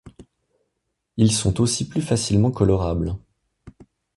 [1.17, 3.15] Ils sont aussi plus facilement colorables.